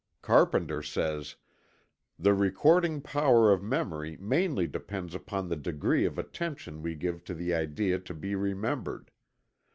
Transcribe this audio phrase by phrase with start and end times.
[0.23, 1.35] Carpenter says:
[2.17, 7.35] "The recording power of memory mainly depends upon the degree of attention we give to
[7.35, 9.11] the idea to be remembered.